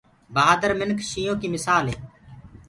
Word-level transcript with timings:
بهآدرآ 0.33 0.73
مِنک 0.79 0.97
شيِنهو 1.09 1.33
ڪي 1.41 1.47
مِسآل 1.53 1.85
هي۔ 1.91 1.97